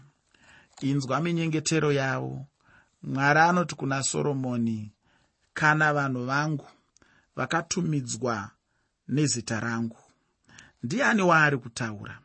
inzwa 0.81 1.21
minyengetero 1.21 1.91
yavo. 1.91 2.45
Mwari 3.03 3.39
anoti 3.39 3.75
kuna 3.75 4.03
soromoni 4.03 4.91
kana 5.53 5.93
vanhu 5.93 6.25
vangu 6.25 6.67
vakatumidzwa 7.35 8.49
nezita 9.07 9.59
rangu 9.59 9.97
ndiani 10.83 11.21
waari 11.21 11.57
kutaura? 11.57 12.19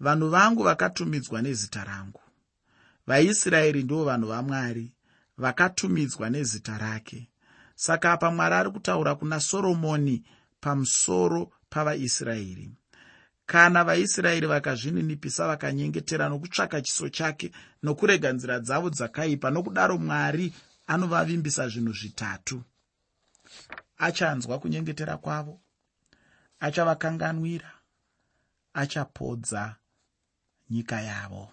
Vanhu 0.00 0.28
vangu 0.30 0.62
vakatumidzwa 0.62 1.42
nezita 1.42 1.84
rangu 1.84 2.20
vaisraeri 3.08 3.82
ndivo 3.82 4.04
vanhu 4.04 4.28
vamwari 4.28 4.92
vakatumidzwa 5.38 6.30
nezita 6.30 6.78
rake. 6.78 7.30
Saka 7.74 8.12
apa 8.12 8.30
mwari 8.30 8.54
ari 8.54 8.70
kutaura 8.70 9.14
kuna 9.14 9.40
soromoni 9.40 10.24
pamusoro 10.60 11.52
pavaisraeri. 11.70 12.70
Kana 13.46 13.84
vaisraeri 13.84 14.46
vakazvininipisa 14.46 15.46
vakanyengetera 15.46 16.28
nokutsvaka 16.28 16.82
chiso 16.82 17.08
chake 17.08 17.52
nokurega 17.82 18.32
nzira 18.32 18.60
dzavo 18.60 18.90
dzakaipa 18.90 19.50
nokudaro 19.50 19.98
mwari 19.98 20.54
anovavimbisa 20.86 21.68
zvinhu 21.68 21.92
zvitatu. 21.92 22.62
Achanzwa 23.98 24.58
kunyengetera 24.58 25.16
kwavo 25.16 25.60
achavakanganwira 26.60 27.70
achapodza 28.74 29.76
nyika 30.70 31.00
yavo 31.00 31.52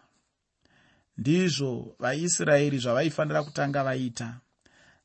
ndizvo 1.18 1.96
vaisraeri 2.00 2.78
zvavaifanira 2.78 3.44
kutanga 3.44 3.84
vaita. 3.84 4.40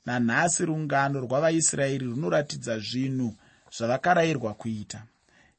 Nanhasi 0.07 0.65
rungano 0.65 1.21
rwavaisraeri 1.21 2.07
runoratidza 2.07 2.79
zvinhu 2.79 3.37
zvavakarayirwa 3.77 4.55
kuita. 4.55 5.03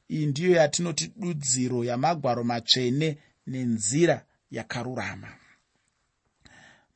Iyi 0.10 0.26
ndiyo 0.26 0.52
yatinoti 0.52 1.12
dudziro 1.16 1.84
yamagwaro 1.84 2.44
matsvene 2.44 3.18
nenzira 3.48 4.26
yakarurama. 4.52 5.28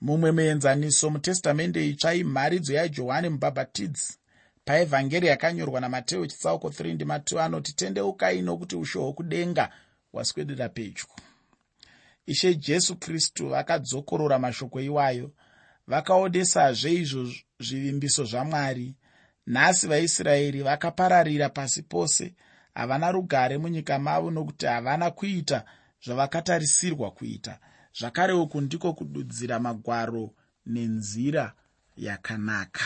Mumwe 0.01 0.31
muenzaniso 0.31 1.09
mutestamende 1.09 1.89
itsva 1.89 2.13
imharidzo 2.13 2.73
yajohani 2.73 3.29
mubhabhatidzi. 3.29 4.17
Paevhangeri 4.65 5.27
yakanyorwa 5.27 5.81
namateo 5.81 6.27
chitsauko 6.27 6.67
3 6.67 6.95
ndima2 6.95 7.39
anoti 7.39 7.73
tendeukai 7.75 8.41
nokuti 8.41 8.75
ushe 8.75 8.99
hwokudenga 8.99 9.69
hwaswedera 10.11 10.69
pedyo 10.69 11.05
ishe 12.25 12.55
jesu 12.55 12.95
kristu 12.95 13.49
vakadzokorora 13.49 14.39
mashoko 14.39 14.81
iwayo 14.81 15.31
vakaodesazve 15.87 16.93
izvo 16.93 17.33
zvivimbiso 17.59 18.23
zvamwari 18.23 18.95
nhasi 19.47 19.87
vaisraeri 19.87 20.61
vakapararira 20.61 21.49
pasi 21.49 21.83
pose 21.83 22.33
havana 22.73 23.11
rugare 23.11 23.57
munyika 23.57 23.99
mavo 23.99 24.31
nokuti 24.31 24.65
havana 24.65 25.11
kuita 25.11 25.65
zvavakatarisirwa 26.05 27.11
kuita. 27.11 27.59
Zvakare 27.99 28.33
uku 28.33 28.61
ndiko 28.61 28.93
kududzira 28.93 29.59
magwaro 29.59 30.33
nenzira 30.65 31.53
yakanaka. 31.97 32.85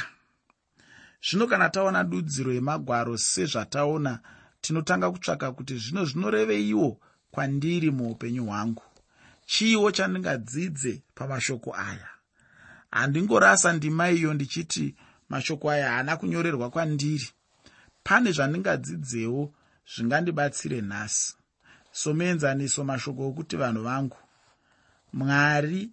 Zvino 1.21 1.47
kana 1.47 1.69
taona 1.69 2.04
dudziro 2.04 2.54
yemagwaro 2.54 3.17
sezvataona 3.17 4.19
tinotanga 4.62 5.12
kutsvaka 5.12 5.52
kuti 5.52 5.78
zvino 5.78 6.06
zvinoreveiwo 6.06 6.99
kwandiri 7.32 7.91
muupenyu 7.91 8.45
hwangu 8.45 8.84
chiiwo 9.49 9.91
chandingadzidze 9.91 11.01
pamashoko 11.15 11.75
aya. 11.75 12.09
Handingorasa 12.91 13.73
ndima 13.73 14.09
iyo 14.09 14.33
ndichiti 14.33 14.95
mashoko 15.29 15.71
aya 15.71 15.91
haana 15.91 16.17
kunyorerwa 16.17 16.69
kwandiri. 16.69 17.29
Pane 18.03 18.31
zvandingadzidzewo 18.31 19.53
zvingandibatsire 19.95 20.81
nhasi. 20.81 21.35
Somuenzaniso 21.91 22.83
mashoko 22.83 23.27
okuti 23.27 23.55
vanhu 23.57 23.83
vangu. 23.83 24.17
Mwari 25.13 25.89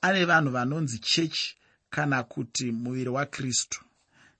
ane 0.00 0.24
vanhu 0.24 0.50
vanonzi 0.50 0.98
chechi 0.98 1.56
kana 1.90 2.22
kuti 2.22 2.72
muviri 2.72 3.08
wakristu 3.10 3.80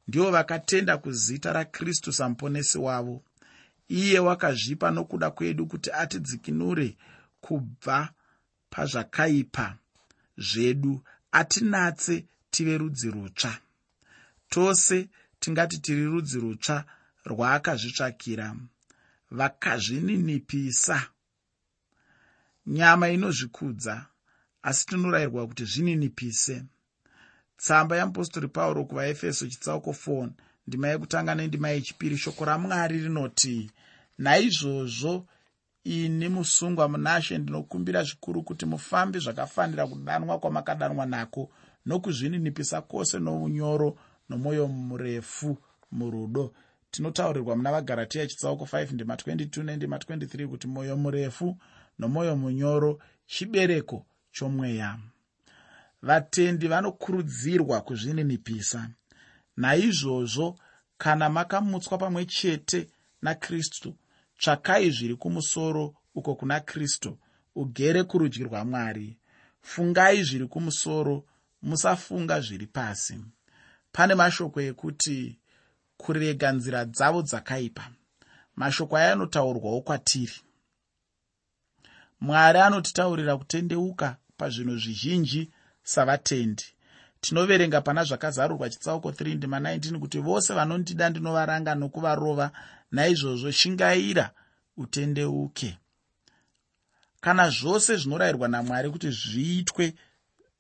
ndivo 0.09 0.31
vakatenda 0.31 0.99
kuzita 0.99 1.53
rakristu 1.53 2.13
samuponesi 2.13 2.79
wavo. 2.79 3.23
Iye 3.89 4.19
wakazvipa 4.19 4.91
nokuda 4.91 5.31
kwedu 5.31 5.67
kuti 5.67 5.91
atidzikinure 5.93 6.97
kubva 7.41 8.13
pazvakaipa 8.75 9.67
zvedu 10.49 11.03
atinatse 11.33 12.25
tive 12.51 12.79
rudzi 12.79 13.11
rutsva. 13.11 13.53
Tose 14.49 15.09
tingati 15.41 15.79
tiri 15.85 16.05
rudzi 16.05 16.39
rutsva 16.41 16.85
rwaakazvitsvakira 17.31 18.57
vakazvininipisa. 19.31 20.99
Nyama 22.67 23.09
inozvikudza 23.09 24.07
asi 24.63 24.87
tinorayirwa 24.87 25.47
kuti 25.47 25.65
zvininipise. 25.65 26.65
Tsamba 27.57 27.97
yamupostori 27.97 28.49
pauro 28.49 28.85
kuvaefeso 28.85 29.47
chitsauko 29.47 29.91
4 29.91 30.29
ndima 30.67 30.89
yekutanga 30.89 31.35
nendima 31.35 31.69
yechipiri 31.69 32.19
shoko 32.19 32.45
ramwari 32.45 32.99
rinoti 32.99 33.71
naizvozvo 34.19 35.27
ini 35.85 36.29
musungwa 36.29 36.89
munashe 36.89 37.39
ndinokumbira 37.39 38.03
zvikuru 38.03 38.43
kuti 38.43 38.67
mufambe 38.67 39.19
zvakafanira 39.19 39.87
kudanwa 39.87 40.39
kwamakadanwa 40.39 41.07
nako. 41.07 41.51
Nokuzvininipisa 41.87 42.81
kwose 42.83 43.19
nounyoro 43.19 43.99
nomwoyo 44.29 44.69
murefu 44.69 45.59
murudo. 45.93 46.53
Tinotaurirwa 46.91 47.57
muna 47.57 47.73
vagaratiya 47.73 48.27
chitsauko 48.27 48.65
5 48.65 48.95
ndima 48.95 49.15
22 49.15 49.63
nendima 49.63 49.97
23 49.97 50.47
kuti 50.47 50.67
mwoyo 50.67 50.97
murefu 50.97 51.57
nomwoyo 51.99 52.37
munyoro 52.37 52.99
chibereko 53.27 54.07
chomweya. 54.33 54.99
Vatendi 56.03 56.69
vanokurudzirwa 56.69 57.81
kuzvininipisa. 57.81 58.89
Naizvozvo 59.57 60.59
kana 60.99 61.31
makamutswa 61.31 61.99
pamwe 61.99 62.25
chete 62.25 62.89
nakristu 63.23 63.95
tsvakai 64.39 64.91
zviri 64.91 65.17
kumusoro 65.17 65.95
uko 66.15 66.35
kuna 66.35 66.61
kristu 66.61 67.19
ugere 67.55 68.03
kurudyi 68.05 68.45
rwamwari. 68.45 69.19
Fungai 69.61 70.23
zviri 70.23 70.47
kumusoro 70.47 71.25
musafunga 71.63 72.41
zviri 72.41 72.67
pasi. 72.67 73.19
Pane 73.93 74.15
mashoko 74.15 74.61
ekuti 74.61 75.39
kurega 75.97 76.53
nzira 76.53 76.85
dzavo 76.85 77.23
dzakaipa. 77.23 77.85
Mashoko 78.57 78.97
aya 78.97 79.13
anotaurwawo 79.13 79.81
kwatiri. 79.81 80.39
Mwari 82.21 82.59
anotitaurira 82.59 83.37
kutendeuka 83.37 84.17
pazvinhu 84.37 84.77
zvizhinji 84.79 85.51
savatendi 85.83 86.74
tinoverenga 87.25 87.81
pana 87.81 88.05
zvakazarurwa 88.05 88.71
chitsauko 88.71 89.11
3 89.11 89.37
ndima 89.37 89.59
19 89.61 89.99
kuti 89.99 90.19
vose 90.19 90.55
vanondida 90.55 91.11
ndinovaranga 91.11 91.75
nokuvarova 91.75 92.51
naizvozvo 92.91 93.51
shingaira 93.51 94.31
utendeuke. 94.77 95.79
Kana 97.21 97.51
zvose 97.51 97.97
zvinorayirwa 97.97 98.49
namwari 98.49 98.91
kuti 98.91 99.11
zviitwe 99.11 99.95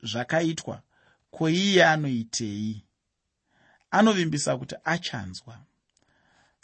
zvakaitwa 0.03 0.83
ko 1.31 1.49
iye 1.49 1.85
anoitei? 1.85 2.85
Anovimbisa 3.91 4.57
kuti 4.57 4.75
achanzwa. 4.85 5.59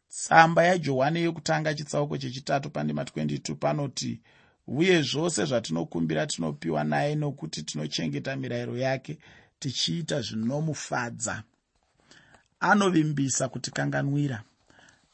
Tsamba 0.09 0.65
yajohani 0.65 1.21
yekutanga 1.21 1.75
chitsauko 1.75 2.19
chechitatu 2.19 2.71
pandima 2.71 3.03
22 3.03 3.55
panoti 3.55 4.21
uye 4.67 5.03
zvose 5.03 5.45
zvatinokumbira 5.45 6.27
tinopiwa 6.27 6.85
naye 6.85 7.15
nokuti 7.15 7.63
tinochengeta 7.63 8.37
mirayiro 8.37 8.77
yake 8.79 9.19
tichiita 9.61 10.21
zvinomufadza. 10.21 11.43
Anovimbisa 12.61 13.49
kutikanganwira 13.49 14.43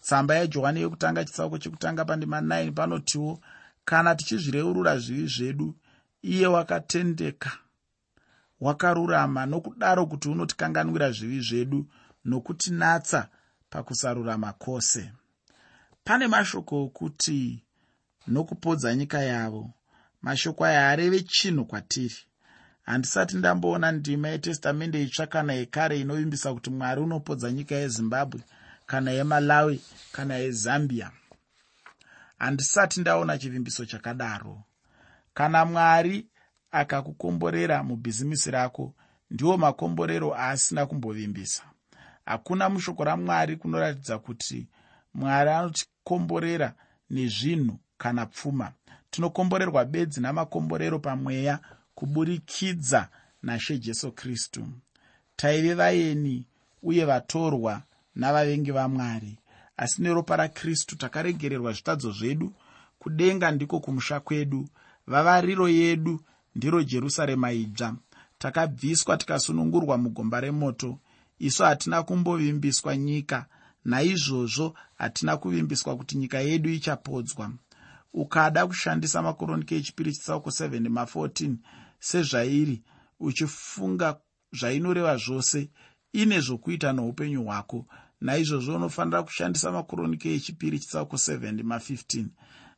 tsamba 0.01 0.35
yajohani 0.35 0.81
yekutanga 0.81 1.25
chitsauko 1.25 1.59
chekutanga 1.59 2.05
pandima 2.05 2.41
9 2.41 2.73
panotiwo 2.73 3.41
kana 3.85 4.15
tichizvireurura 4.15 4.99
zvivi 4.99 5.27
zvedu 5.29 5.75
iye 6.23 6.47
wakatendeka. 6.47 7.53
Wakarurama 8.61 9.47
nokudaro 9.47 10.07
kuti 10.07 10.29
unotikanganwira 10.29 11.11
zvivi 11.11 11.41
zvedu 11.41 11.87
nokutinatsa 12.25 13.29
pakusarurama 13.71 14.53
kwose. 14.53 15.13
Pane 16.05 16.29
mashoko 16.29 16.85
okuti 16.85 17.65
nokupodza 18.27 18.95
nyika 18.95 19.21
yavo. 19.23 19.71
Mashoko 20.23 20.65
aya 20.65 20.89
hareve 20.89 21.21
chinhu 21.21 21.65
kwatiri 21.65 22.26
handisati 22.87 23.37
ndamboona 23.37 23.93
ndima 23.93 24.29
yetestamende 24.29 25.03
itsva 25.03 25.27
kana 25.27 25.53
yekare 25.53 26.01
inovimbisa 26.01 26.55
kuti 26.55 26.71
mwari 26.71 27.01
unopodza 27.01 27.53
nyika 27.53 27.75
yezimbabwe 27.75 28.41
kana 28.87 29.11
yemalawi 29.11 29.81
kana 30.13 30.35
yezambia. 30.35 31.11
Handisati 32.39 33.01
ndaona 33.01 33.39
chivimbiso 33.39 33.85
chakadaro. 33.85 34.63
Kana 35.35 35.65
mwari 35.65 36.27
akakukomborera 36.71 37.83
mubhizimisi 37.83 38.51
rako 38.51 38.95
ndiwo 39.31 39.57
makomborero 39.57 40.35
aasina 40.37 40.87
kumbovimbisa. 40.87 41.63
Hakuna 42.27 42.69
mushoko 42.69 43.05
ramwari 43.05 43.57
kunoratidza 43.57 44.19
kuti 44.19 44.69
mwari 45.15 45.51
anotikomborera 45.51 46.75
nezvinhu 47.11 47.79
kana 47.99 48.27
pfuma. 48.27 48.73
Tinokomborerwa 49.11 49.85
bedzi 49.85 50.21
namakomborero 50.21 50.99
pamweya 50.99 51.59
kuburikidza 51.97 53.09
nashe 53.43 53.79
jesu 53.79 54.13
kristu. 54.13 54.69
Taive 55.37 55.75
vaeni 55.75 56.47
uye 56.83 57.05
vatorwa 57.05 57.83
navavengi 58.15 58.71
vamwari. 58.71 59.39
Asi 59.77 60.03
neropa 60.03 60.37
rakristu 60.37 60.97
takaregererwa 60.97 61.73
zvitadzo 61.73 62.13
zvedu 62.13 62.53
kudenga 62.99 63.51
ndiko 63.51 63.81
kumusha 63.81 64.21
kwedu. 64.21 64.69
Vavariro 65.07 65.69
yedu 65.69 66.21
ndiro 66.55 66.83
jerusarema 66.83 67.53
idzva 67.53 67.97
takabviswa 68.39 69.17
tikasunungurwa 69.17 69.99
mugomba 69.99 70.41
remoto. 70.41 70.99
Isu 71.39 71.63
hatina 71.63 72.03
kumbovimbiswa 72.03 72.97
nyika 72.97 73.47
naizvozvo 73.85 74.75
hatina 74.99 75.37
kuvimbiswa 75.37 75.97
kuti 75.97 76.17
nyika 76.17 76.39
yedu 76.41 76.71
ichapodzwa. 76.71 77.51
Ukada 78.15 78.67
kushandisa 78.67 79.23
makoronike 79.23 79.77
echipiri 79.77 80.13
chitsauko 80.13 80.51
7 80.51 80.89
ma14 80.89 81.55
sezvairi 82.01 82.83
uchifunga 83.21 84.21
zvainoreva 84.53 85.17
zvose 85.17 85.71
ine 86.13 86.41
zvokuita 86.41 86.93
noupenyu 86.93 87.45
hwako. 87.45 87.87
Naizvozvo 88.21 88.77
unofanira 88.77 89.23
kushandisa 89.23 89.73
makoronike 89.73 90.35
echipiri 90.35 90.79
chitsauko 90.79 91.17
7 91.17 91.63
ma15 91.63 92.27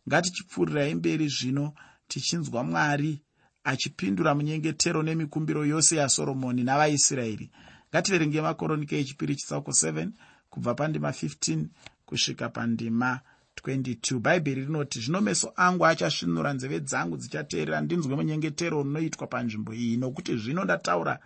ngatichipfuurirai 0.09 0.94
mberi 0.94 1.28
zvino 1.28 1.74
tichinzwa 2.09 2.64
mwari 2.64 3.22
achipindura 3.64 4.35
munyengetero 4.35 5.02
nemikumbiro 5.02 5.66
yose 5.66 5.96
yasoromoni 5.96 6.62
navaisraeri 6.64 7.50
ngativerenge 7.90 8.40
makoronike 8.40 9.00
echipiri 9.00 9.37
chitsauko 9.37 9.70
7 9.70 10.11
kubva 10.50 10.74
pandima 10.74 11.11
15 11.11 11.66
kusvika 12.07 12.48
pandima 12.48 13.20
22 13.60 14.18
bhaibheri 14.18 14.64
rinoti 14.64 15.00
zvino 15.00 15.20
meso 15.20 15.52
angu 15.56 15.86
achasvinura 15.86 16.52
nzeve 16.52 16.80
dzangu 16.80 17.16
dzichateerera 17.16 17.80
ndinzwe 17.80 18.16
munyengetero 18.16 18.80
unoitwa 18.80 19.26
panzvimbo 19.26 19.72
iyi 19.74 19.96
nokuti 19.96 20.36
zvino 20.36 20.64
ndataura. 20.64 21.18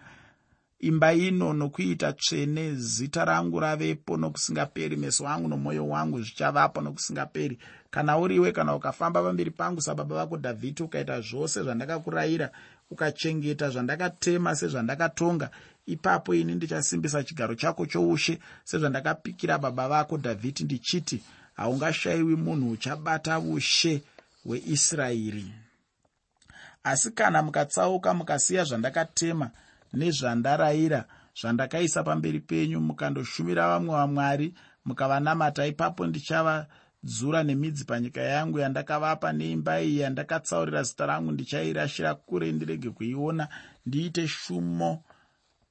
Imba 0.80 1.12
ino 1.12 1.52
nokuita 1.52 2.12
tsvene 2.12 2.74
zita 2.74 3.24
rangu 3.24 3.60
ravepo 3.60 4.16
nokusingaperi 4.16 4.96
meso 4.96 5.28
angu 5.28 5.48
nomwoyo 5.48 5.88
wangu 5.88 6.22
zvichavapo 6.22 6.80
nokusingaperi. 6.80 7.58
Kana 7.90 8.18
uriwe 8.18 8.52
kana 8.52 8.74
ukafamba 8.74 9.22
pamberi 9.22 9.50
pangu 9.50 9.80
sababa 9.80 10.14
vako 10.16 10.36
dhavhidhi 10.36 10.82
ukaita 10.82 11.20
zvose 11.20 11.62
zvandakakurayira 11.62 12.50
ukachengeta 12.90 13.70
zvandakatema 13.70 14.56
sezvandakatonga 14.56 15.50
ipapo 15.86 16.34
ini 16.34 16.54
ndichasimbisa 16.54 17.24
chigaro 17.24 17.54
chako 17.54 17.86
choushe 17.86 18.38
sezvandakapikira 18.64 19.58
baba 19.58 19.88
vako 19.88 20.16
dhavhidhi 20.16 20.64
ndichiti 20.64 21.22
haungashayiwi 21.56 22.36
munhu 22.36 22.70
uchabata 22.70 23.38
ushe 23.38 24.02
hweisraeri. 24.44 25.52
Asi 26.84 27.10
kana 27.10 27.42
mukatsauka 27.42 28.14
mukasiya 28.14 28.64
zvandakatema 28.64 29.50
nezvandarayira 29.92 31.04
zvandakaisa 31.40 32.02
pamberi 32.02 32.40
penyu 32.40 32.80
mukandoshumira 32.80 33.68
vamwe 33.68 33.94
vamwari 33.94 34.54
mukavanamata 34.84 35.66
ipapo 35.66 36.06
ndichavadzura 36.06 37.42
nemidzi 37.42 37.84
panyika 37.84 38.20
yangu 38.20 38.58
yandakavapa 38.58 39.32
neimba 39.32 39.80
iyi 39.82 39.98
yandakatsaurira 39.98 40.82
zita 40.82 41.06
rangu 41.06 41.32
ndichairashira 41.32 42.14
kure 42.14 42.52
ndirege 42.52 42.90
kuiona. 42.90 43.48
Ndiite 43.86 44.28
shumo 44.28 45.04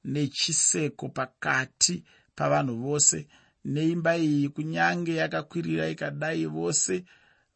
nechiseko 0.04 1.08
pakati 1.08 2.04
pavanhu 2.36 2.76
vose 2.76 3.26
neimba 3.64 4.16
iyi 4.16 4.48
kunyange 4.48 5.14
yakakwirira 5.14 5.88
ikadai 5.88 6.46
vose 6.46 7.04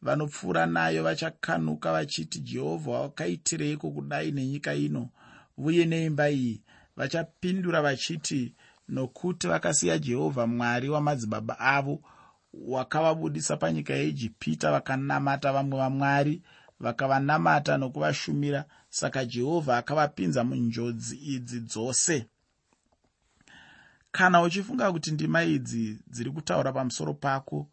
vanopfuura 0.02 0.66
nayo 0.66 1.02
vachakanuka 1.02 1.92
vachiti 1.92 2.40
jehovha 2.40 2.90
wakaitireiko 2.90 3.90
kudai 3.90 4.32
nenyika 4.32 4.74
ino? 4.74 5.08
Uye 5.58 5.84
neimba 5.86 6.30
iyi 6.30 6.62
vachapindura 6.96 7.82
vachiti 7.82 8.54
nokuti 8.88 9.46
vakasiya 9.48 9.98
jehovha 9.98 10.46
mwari 10.46 10.88
wamadzibaba 10.88 11.58
avo 11.58 12.02
wakavabudisa 12.52 13.56
panyika 13.56 13.94
yeijipita 13.94 14.70
vakanamata 14.70 15.52
vamwe 15.52 15.78
vamwari 15.78 16.42
vakavanamata 16.80 17.76
nokuvashumira 17.76 18.64
saka 18.88 19.24
jehovha 19.24 19.76
akavapinza 19.76 20.44
munjodzi 20.44 21.16
idzi 21.16 21.60
dzose 21.60 22.26
kana 24.16 24.42
uchifunga 24.42 24.92
kuti 24.92 25.10
ndima 25.10 25.44
idzi 25.44 25.98
dziri 26.06 26.30
kutaura 26.30 26.72
pamusoro 26.72 27.14
pako 27.14 27.68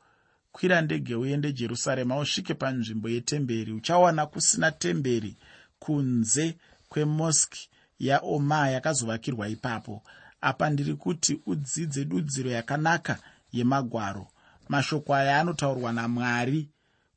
kwira 0.51 0.82
ndege 0.82 1.15
uende 1.15 1.53
jerusarema 1.53 2.17
usvike 2.19 2.53
panzvimbo 2.53 3.10
yetemberi 3.10 3.71
uchawana 3.71 4.25
kusina 4.25 4.71
temberi 4.71 5.38
kunze 5.79 6.58
kwemoski 6.89 7.69
yaoma 7.99 8.69
yakazovakirwa 8.69 9.47
ipapo. 9.49 10.03
Apa 10.41 10.69
ndiri 10.69 10.93
kuti 10.95 11.41
udzidze 11.45 12.06
dudziro 12.06 12.51
yakanaka 12.51 13.19
yemagwaro. 13.51 14.27
Mashoko 14.69 15.15
aya 15.15 15.39
anotaurwa 15.39 15.93
namwari 15.93 16.69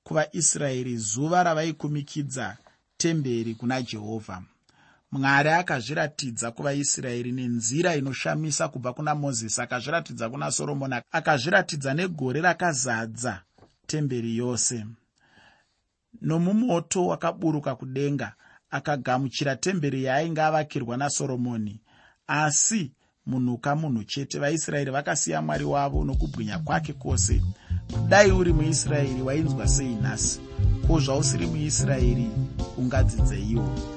kuvaisraeri 0.05 0.97
zuva 0.97 1.43
ravaikumikidza 1.43 2.57
temberi 2.97 3.55
kuna 3.55 3.83
jehovha 3.83 4.43
mwari 5.13 5.49
akazviratidza 5.51 6.51
kuvaisraeri 6.51 7.33
nenzira 7.33 7.97
inoshamisa 7.97 8.69
kubva 8.69 8.93
kuna 8.93 9.15
mozisi 9.15 9.61
akazviratidza 9.61 10.31
kuna 10.31 10.51
soromoni 10.51 10.95
akazviratidza 11.13 11.95
negore 11.95 12.41
rakazadza 12.41 13.43
temberi 13.87 14.37
yose. 14.37 14.87
Nomumoto 16.21 17.07
wakaburuka 17.07 17.75
kudenga 17.75 18.33
akagamuchira 18.71 19.57
temberi 19.57 20.05
yaainge 20.05 20.43
avakirwa 20.43 20.97
nasoromoni. 20.97 21.81
Asi 22.27 22.93
munhu 23.27 23.59
kamunhu 23.59 24.05
chete 24.05 24.39
vaisraeri 24.39 24.91
vakasiya 24.91 25.43
mwari 25.43 25.65
wavo 25.65 26.05
nokubwinya 26.05 26.59
kwake 26.59 26.93
kwose. 26.93 27.43
Kudai 27.93 28.31
uri 28.33 28.53
muisraeri 28.53 29.23
wainzwa 29.23 29.69
sei 29.69 29.95
nhasi? 29.95 30.41
Ko 30.87 31.01
zvausiri 31.01 31.47
muisraeri 31.47 32.31
ungadzidzeiwo 32.79 33.96